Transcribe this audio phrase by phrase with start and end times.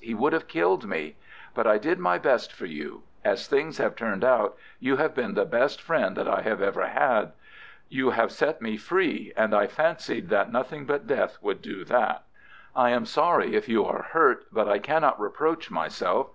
[0.00, 1.14] He would have killed me.
[1.54, 3.04] But I did my best for you.
[3.24, 6.88] As things have turned out, you have been the best friend that I have ever
[6.88, 7.30] had.
[7.88, 12.24] You have set me free, and I fancied that nothing but death would do that.
[12.74, 16.26] I am sorry if you are hurt, but I cannot reproach myself.